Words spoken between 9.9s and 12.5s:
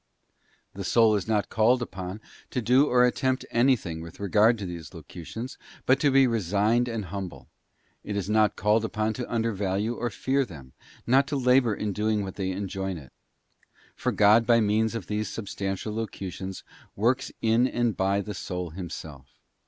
or fear them, nor to labour in doing what they